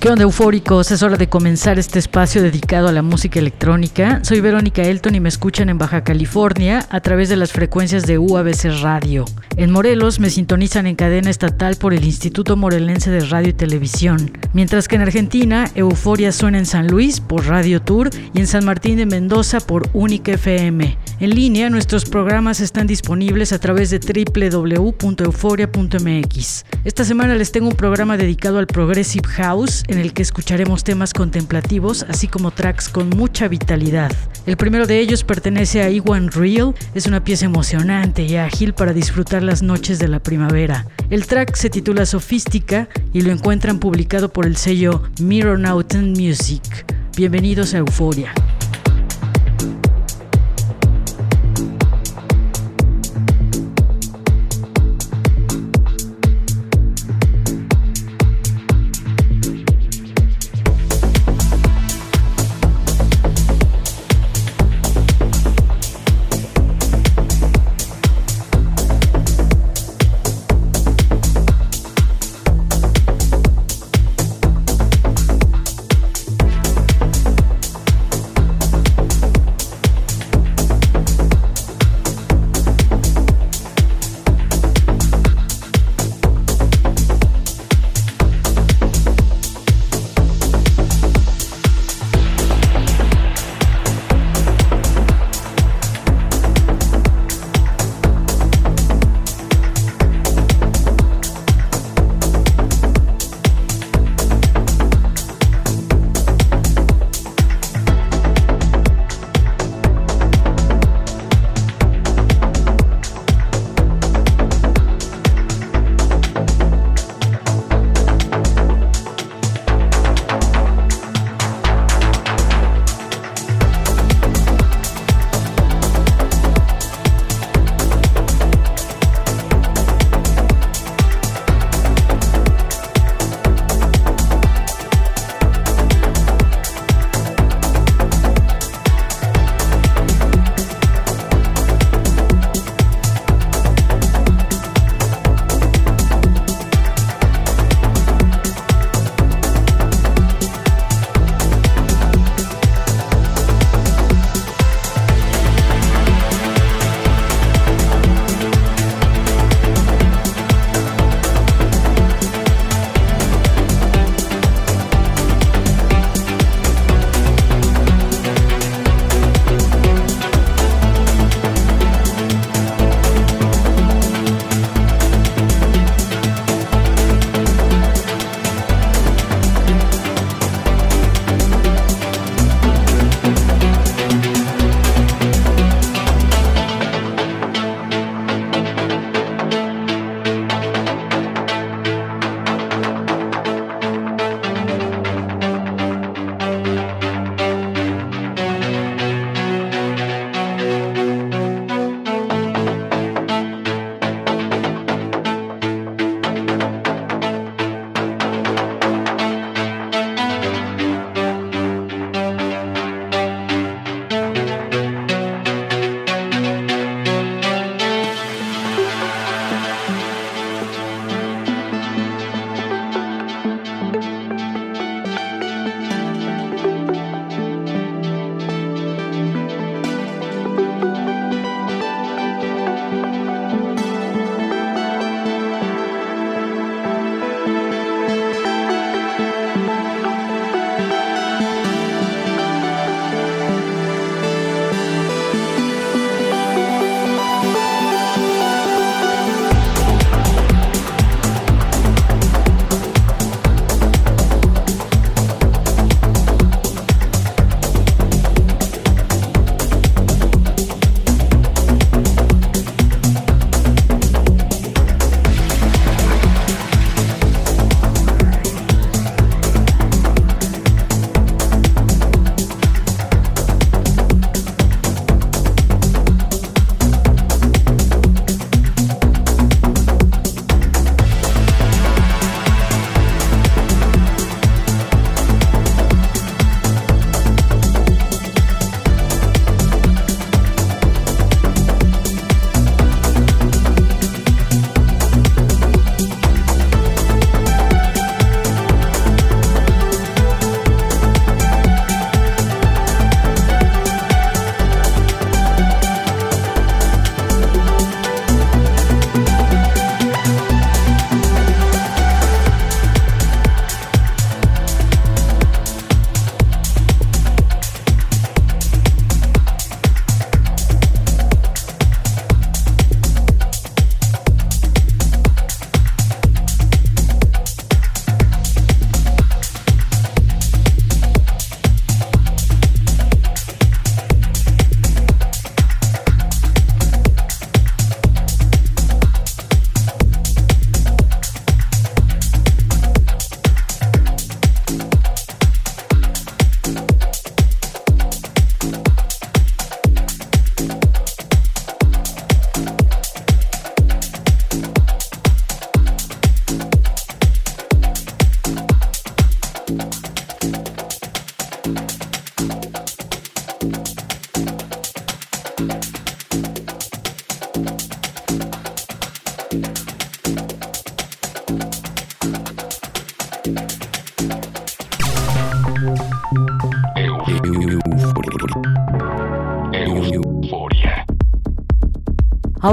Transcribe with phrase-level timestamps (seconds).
[0.00, 0.92] ¿Qué onda eufóricos?
[0.92, 4.20] Es hora de comenzar este espacio dedicado a la música electrónica.
[4.22, 8.16] Soy Verónica Elton y me escuchan en Baja California a través de las frecuencias de
[8.16, 9.24] UABC Radio.
[9.56, 14.30] En Morelos me sintonizan en cadena estatal por el Instituto Morelense de Radio y Televisión,
[14.52, 18.64] mientras que en Argentina Euforia suena en San Luis por Radio Tour y en San
[18.64, 20.96] Martín de Mendoza por Única FM.
[21.18, 26.64] En línea nuestros programas están disponibles a través de www.euforia.mx.
[26.84, 31.12] Esta semana les tengo un programa dedicado al Progressive House en el que escucharemos temas
[31.12, 34.12] contemplativos, así como tracks con mucha vitalidad.
[34.46, 38.92] El primero de ellos pertenece a Iwan Real, es una pieza emocionante y ágil para
[38.92, 40.86] disfrutar las noches de la primavera.
[41.10, 46.62] El track se titula Sofística y lo encuentran publicado por el sello Mirror Nauten Music.
[47.16, 48.32] Bienvenidos a Euforia.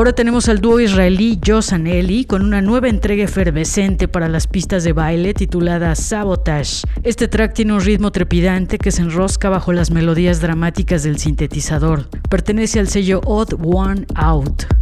[0.06, 4.84] Ahora tenemos al dúo israelí Joss Anelli con una nueva entrega efervescente para las pistas
[4.84, 6.84] de baile titulada Sabotage.
[7.02, 12.07] Este track tiene un ritmo trepidante que se enrosca bajo las melodías dramáticas del sintetizador.
[12.30, 14.75] Pertenece al sello Odd One Out.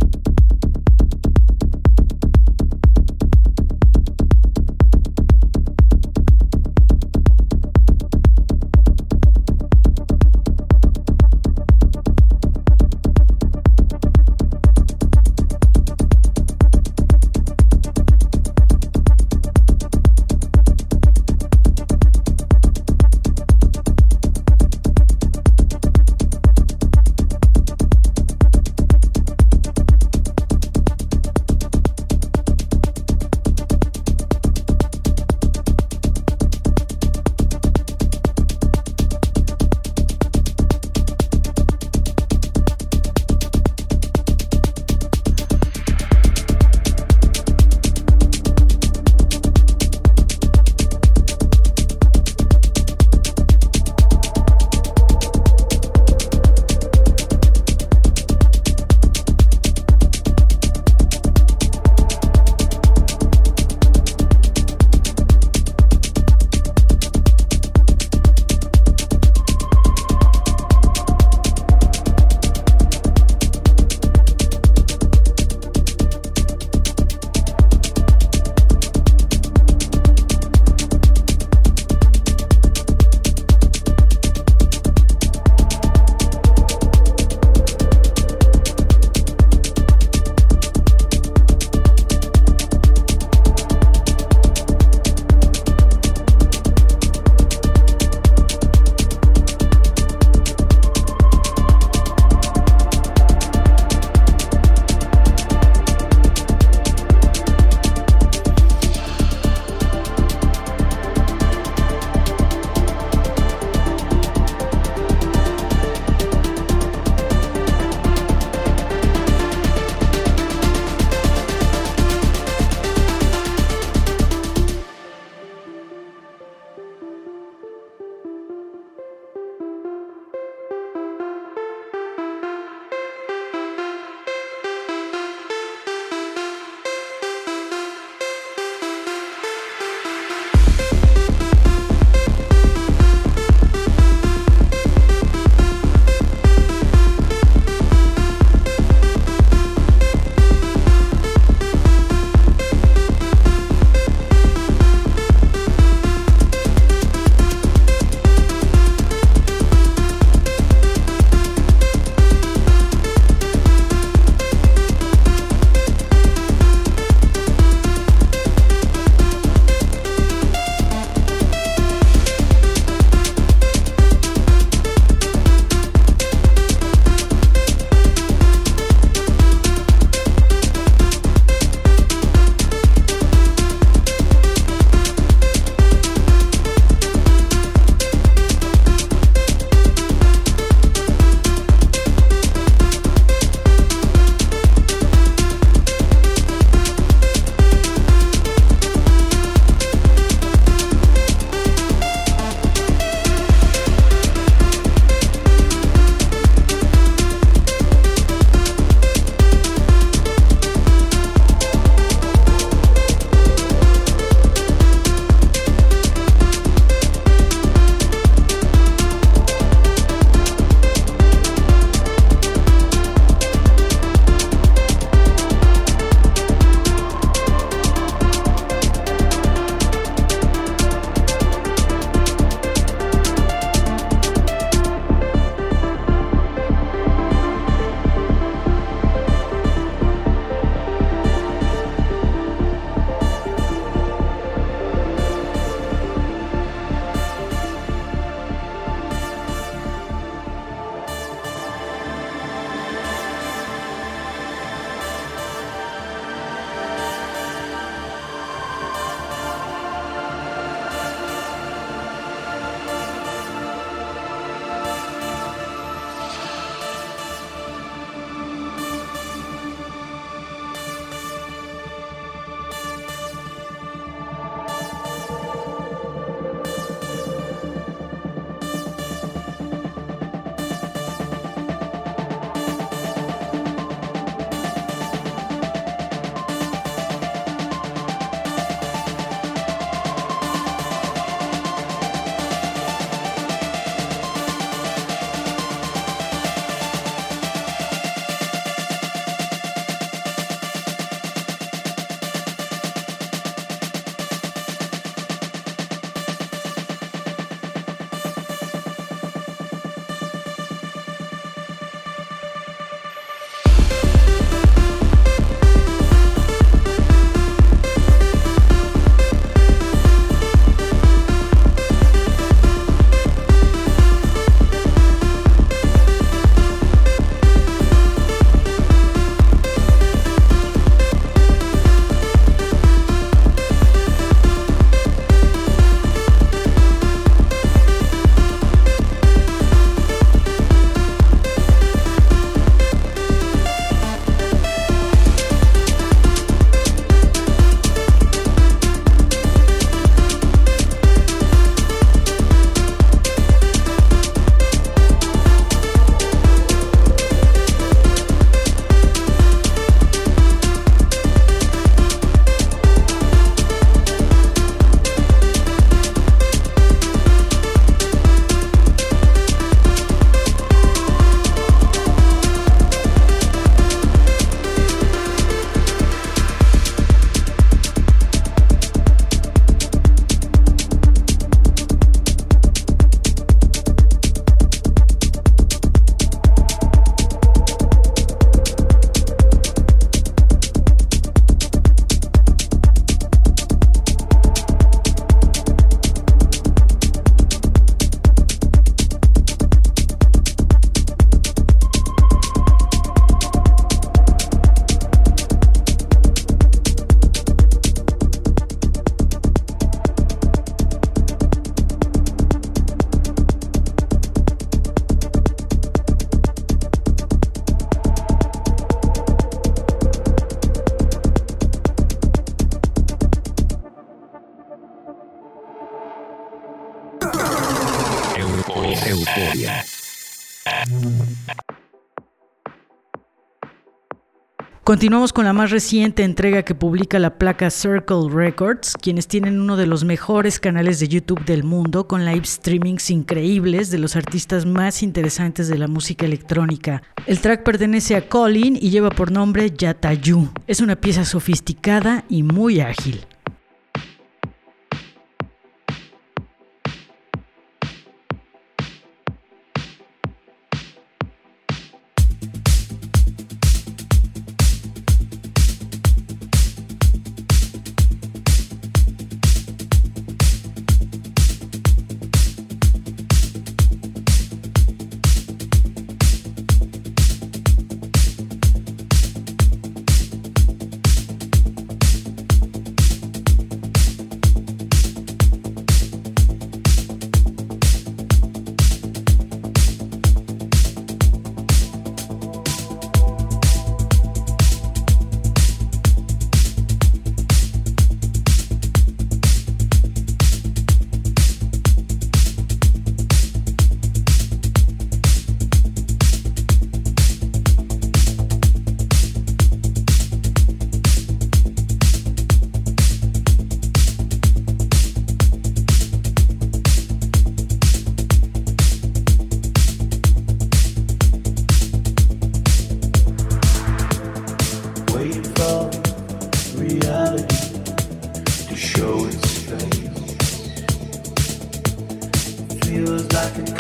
[434.84, 439.78] Continuamos con la más reciente entrega que publica la placa Circle Records, quienes tienen uno
[439.78, 444.66] de los mejores canales de YouTube del mundo con live streamings increíbles de los artistas
[444.66, 447.02] más interesantes de la música electrónica.
[447.26, 450.50] El track pertenece a Colin y lleva por nombre Yatayu.
[450.68, 453.26] Es una pieza sofisticada y muy ágil.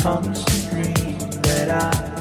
[0.03, 2.12] constant dream that I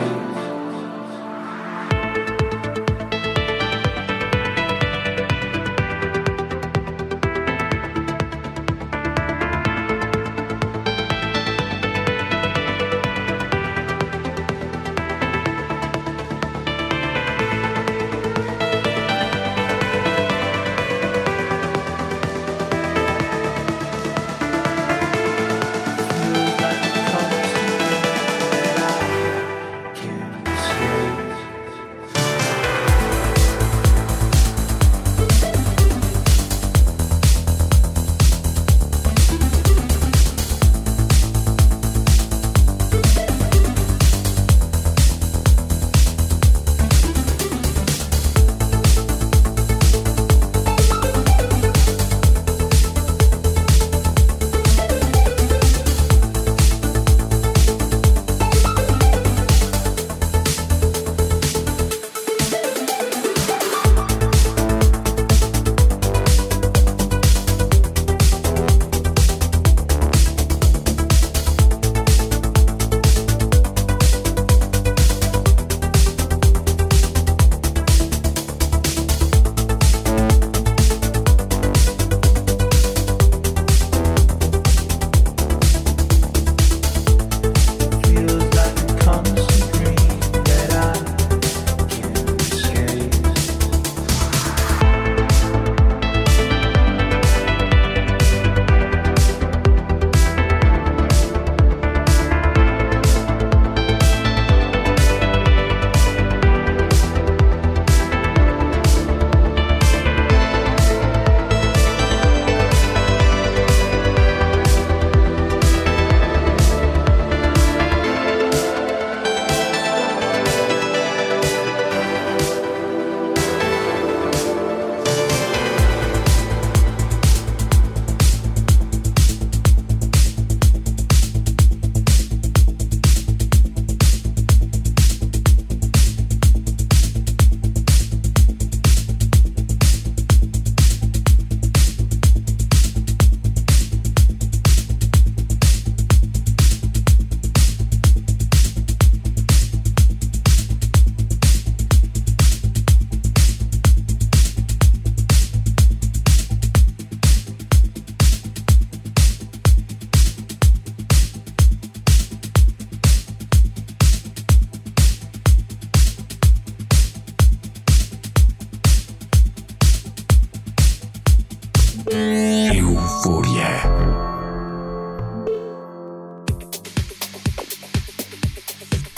[0.00, 0.43] you.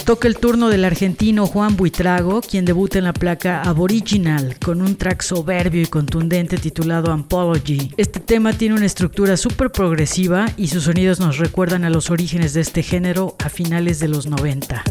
[0.07, 4.95] Toca el turno del argentino Juan Buitrago, quien debuta en la placa Aboriginal con un
[4.95, 7.91] track soberbio y contundente titulado Anthology.
[7.97, 12.55] Este tema tiene una estructura súper progresiva y sus sonidos nos recuerdan a los orígenes
[12.55, 14.85] de este género a finales de los 90.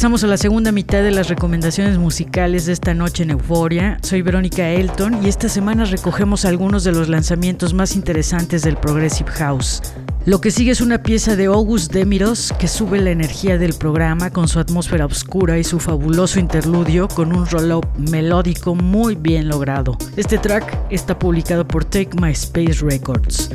[0.00, 3.98] Regresamos a la segunda mitad de las recomendaciones musicales de esta noche en Euforia.
[4.00, 9.30] Soy Verónica Elton y esta semana recogemos algunos de los lanzamientos más interesantes del Progressive
[9.32, 9.82] House.
[10.24, 14.30] Lo que sigue es una pieza de August Demiros que sube la energía del programa
[14.30, 19.98] con su atmósfera oscura y su fabuloso interludio con un roll-up melódico muy bien logrado.
[20.16, 23.50] Este track está publicado por Take My Space Records.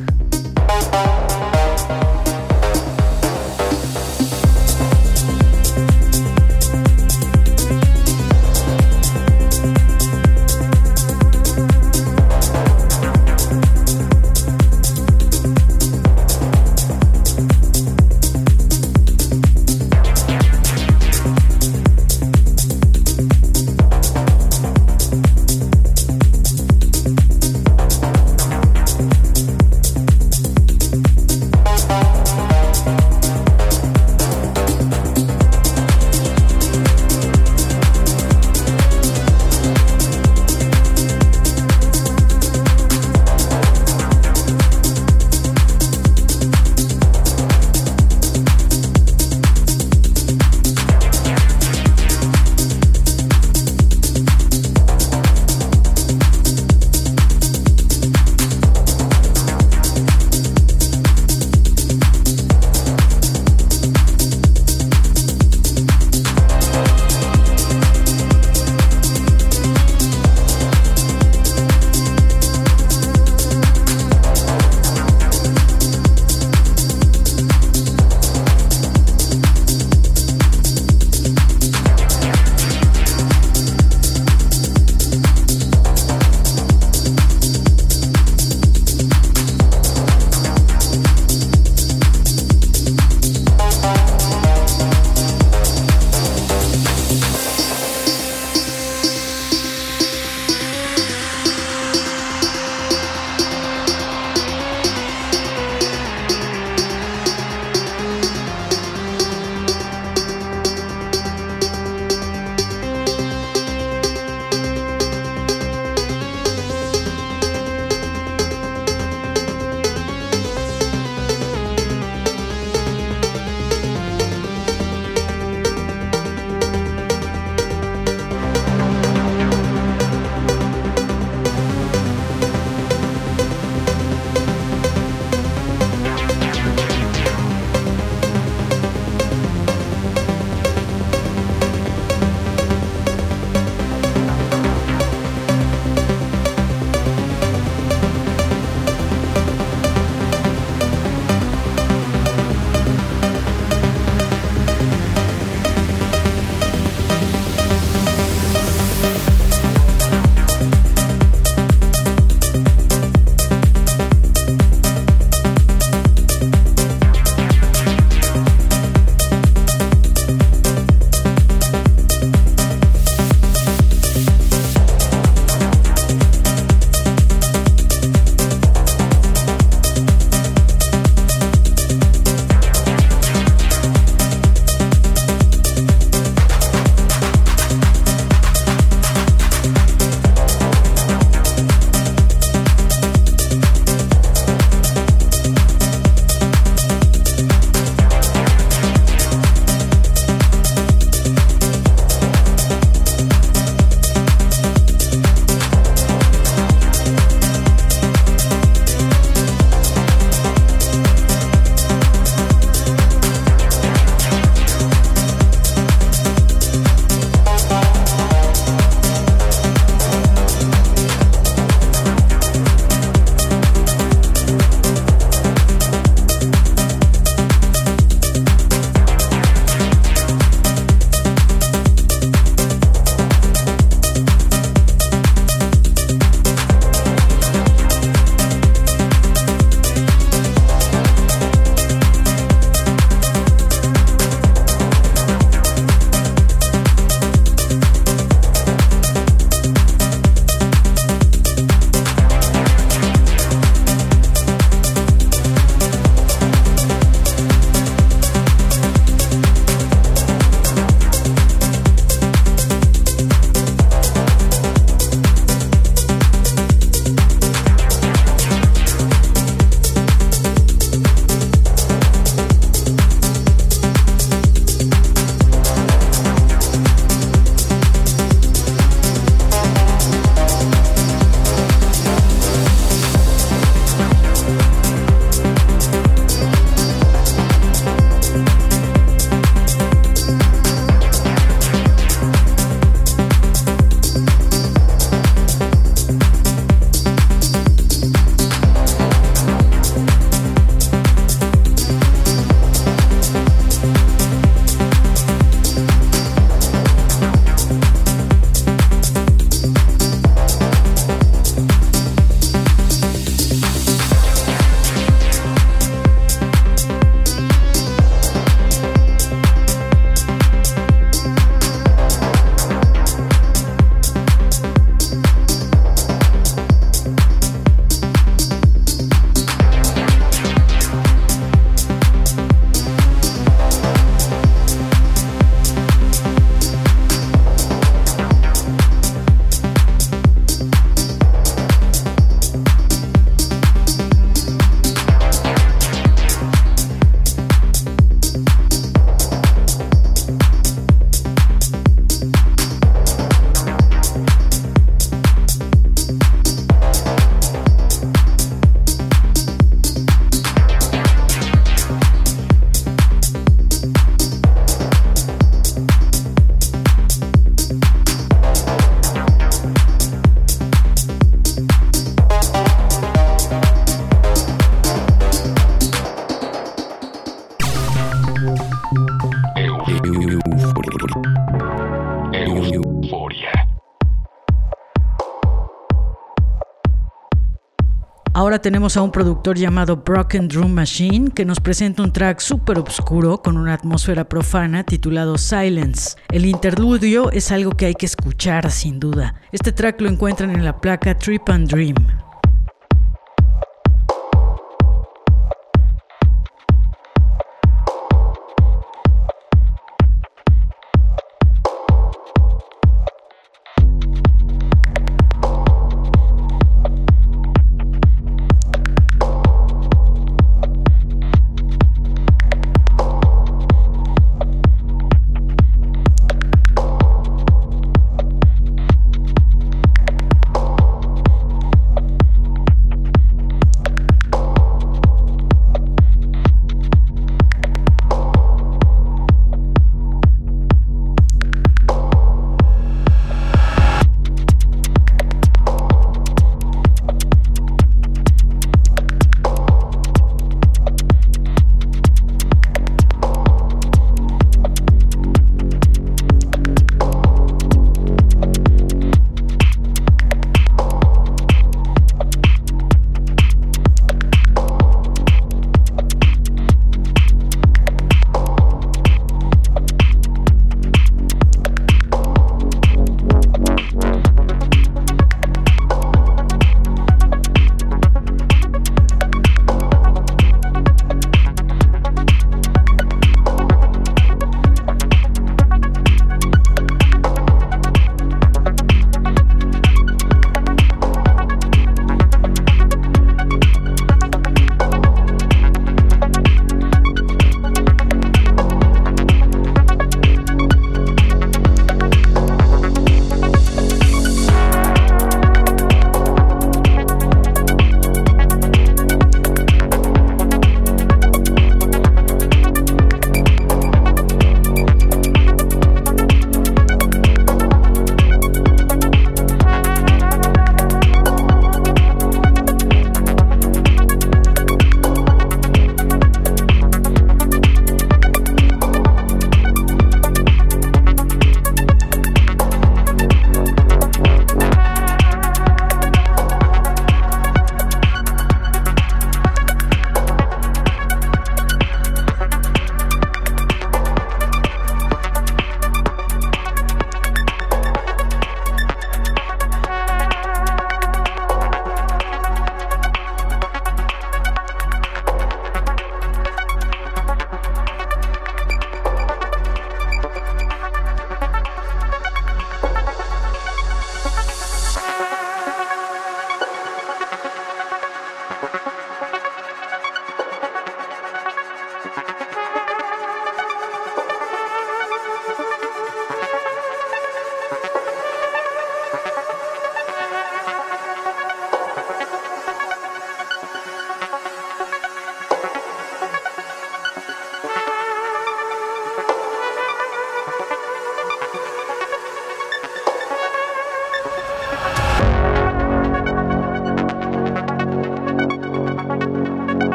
[388.56, 392.79] Ahora tenemos a un productor llamado Broken Drum Machine que nos presenta un track súper
[392.79, 396.15] oscuro con una atmósfera profana titulado Silence.
[396.29, 399.35] El interludio es algo que hay que escuchar sin duda.
[399.51, 401.95] Este track lo encuentran en la placa Trip and Dream.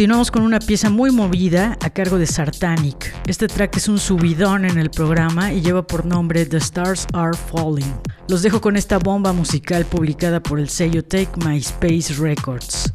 [0.00, 3.14] Continuamos con una pieza muy movida a cargo de Sartanic.
[3.26, 7.36] Este track es un subidón en el programa y lleva por nombre The Stars Are
[7.36, 8.00] Falling.
[8.26, 12.90] Los dejo con esta bomba musical publicada por el sello Take My Space Records.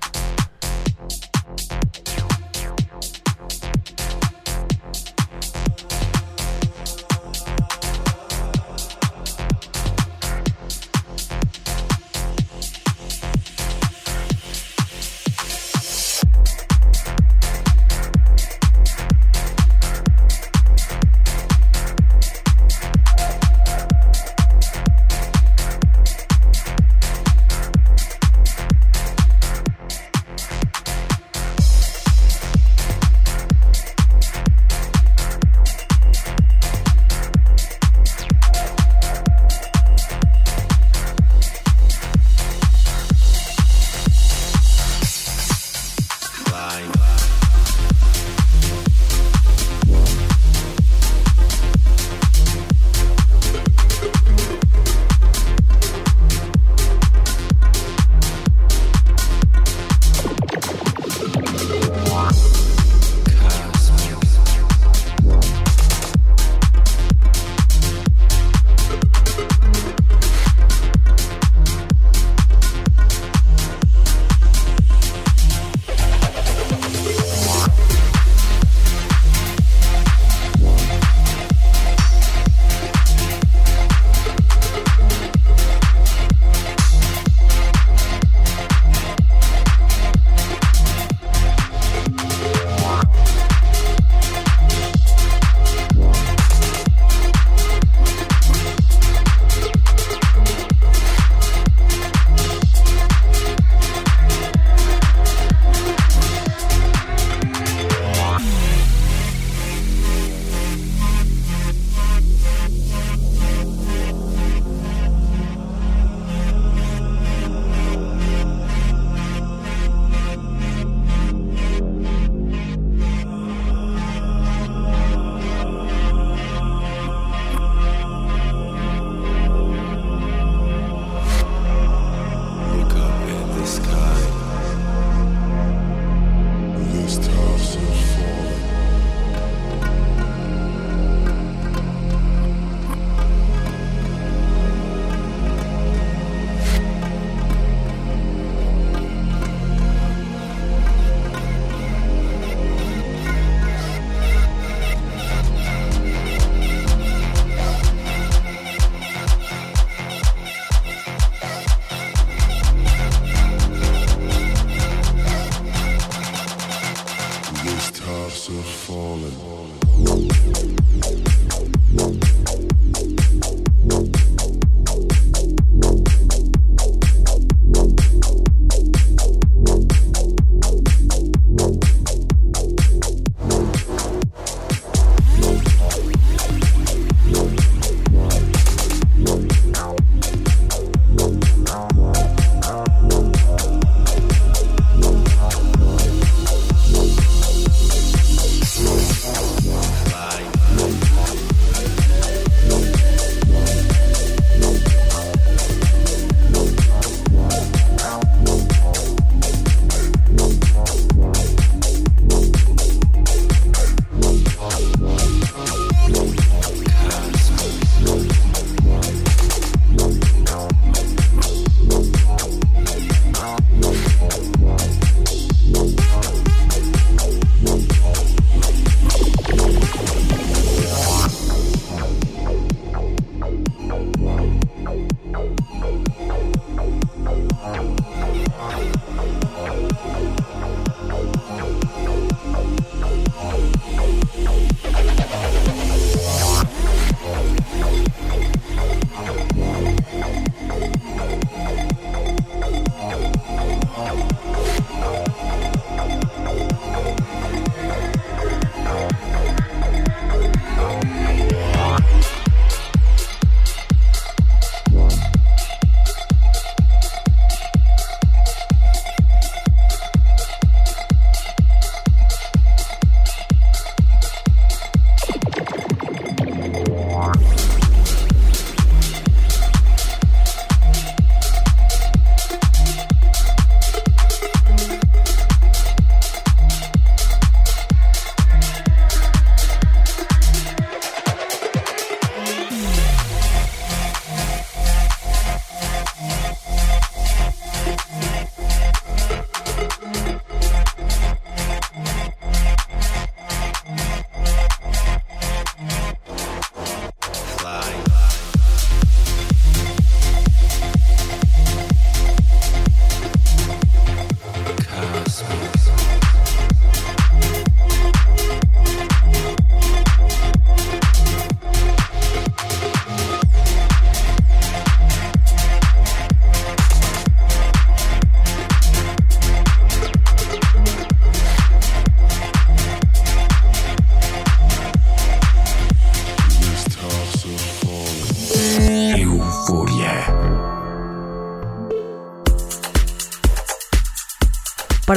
[168.86, 169.56] falling.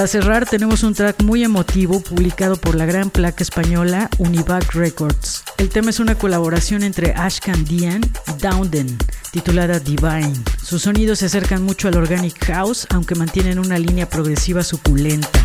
[0.08, 5.44] Cerrar tenemos un track muy emotivo publicado por la gran placa española Univac Records.
[5.58, 8.96] El tema es una colaboración entre Ashkan Dian y Dowden,
[9.30, 10.32] titulada Divine.
[10.62, 15.37] Sus sonidos se acercan mucho al organic house, aunque mantienen una línea progresiva suculenta.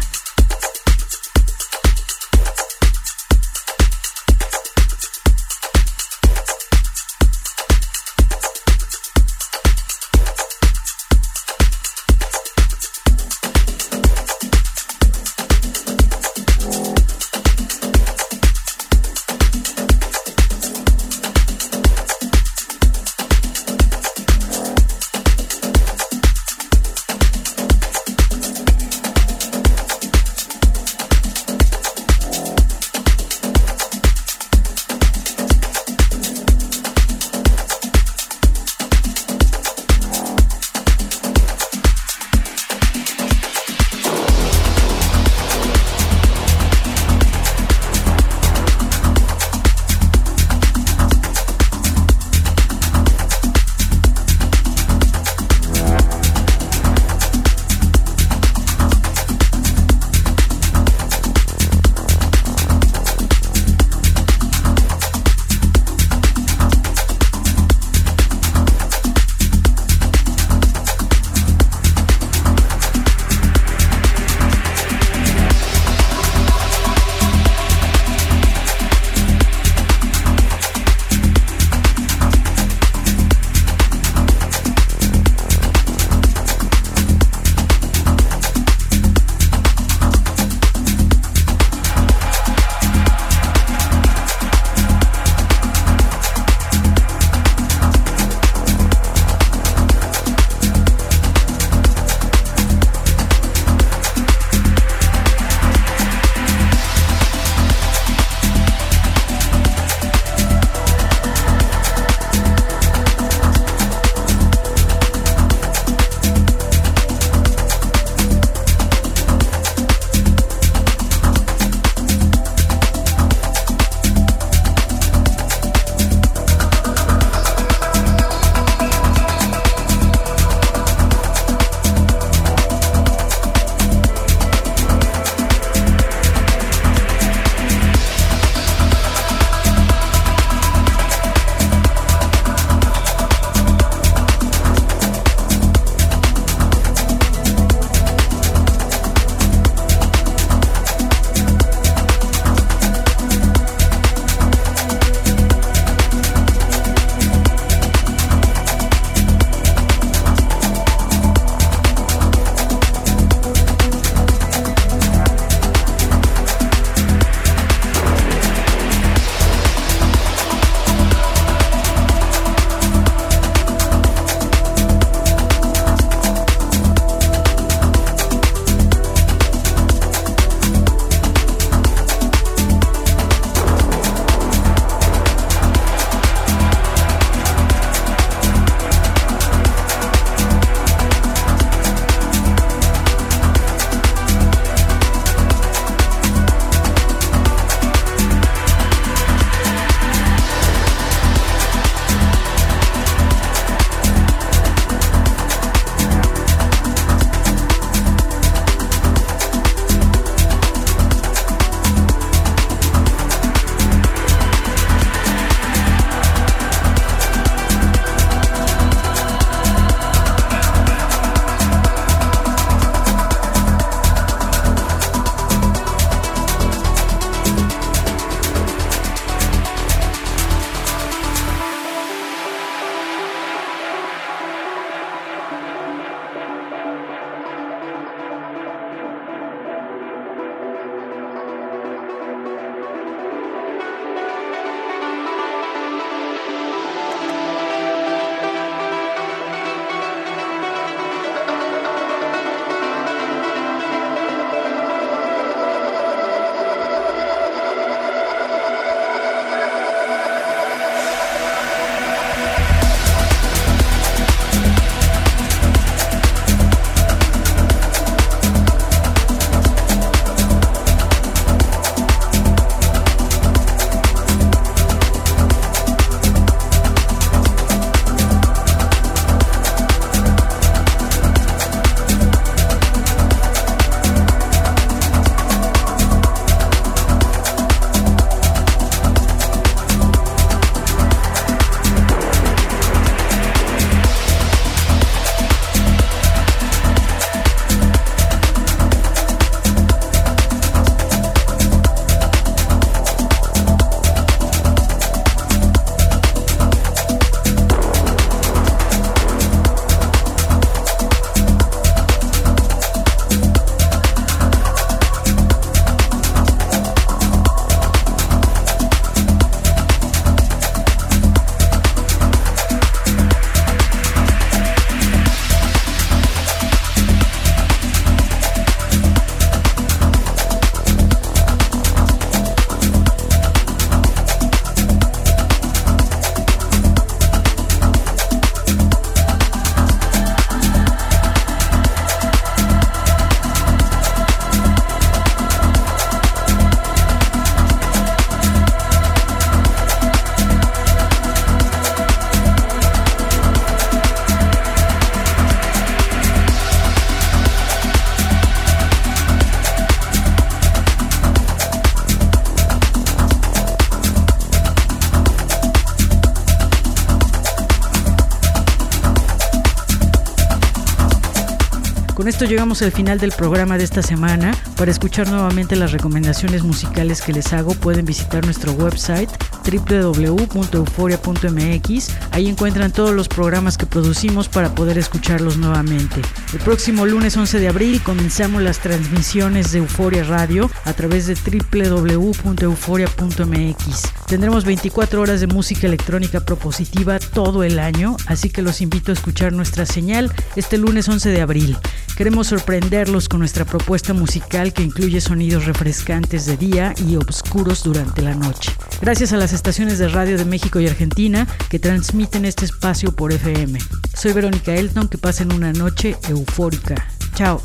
[372.24, 374.56] Con esto llegamos al final del programa de esta semana.
[374.78, 379.30] Para escuchar nuevamente las recomendaciones musicales que les hago pueden visitar nuestro website
[379.70, 382.23] www.euforia.mx.
[382.34, 386.20] Ahí encuentran todos los programas que producimos para poder escucharlos nuevamente.
[386.52, 391.36] El próximo lunes 11 de abril comenzamos las transmisiones de Euforia Radio a través de
[391.36, 394.02] www.euforia.mx.
[394.26, 399.14] Tendremos 24 horas de música electrónica propositiva todo el año, así que los invito a
[399.14, 401.78] escuchar nuestra señal este lunes 11 de abril.
[402.18, 408.24] Queremos sorprenderlos con nuestra propuesta musical que incluye sonidos refrescantes de día y oscuros durante
[408.24, 408.72] la noche.
[409.02, 413.32] Gracias a las estaciones de radio de México y Argentina que transmiten este espacio por
[413.34, 413.80] FM.
[414.16, 416.96] Soy Verónica Elton, que pasen una noche eufórica.
[417.36, 417.62] Chao.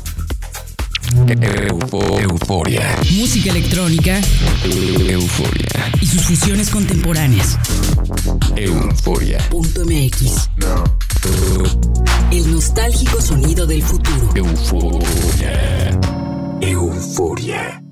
[2.19, 2.97] euforia.
[3.11, 4.19] Música electrónica.
[4.65, 5.91] Euforia.
[6.01, 7.57] Y sus fusiones contemporáneas.
[8.57, 9.37] Euforia.
[9.49, 10.49] Punto MX.
[12.31, 14.29] El nostálgico sonido del futuro.
[14.35, 15.99] Euforia.
[16.61, 17.88] Euforia.